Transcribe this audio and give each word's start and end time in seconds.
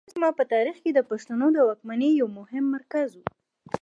دا 0.05 0.09
سیمه 0.13 0.29
په 0.37 0.43
تاریخ 0.53 0.77
کې 0.83 0.91
د 0.93 0.99
پښتنو 1.09 1.47
د 1.53 1.57
واکمنۍ 1.69 2.11
یو 2.21 2.27
مهم 2.39 2.65
مرکز 2.75 3.09
و 3.15 3.21